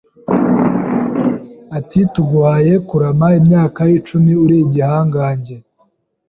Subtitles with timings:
[1.77, 5.55] ati tuguhaye kurama imyaka icumi uri igihangange,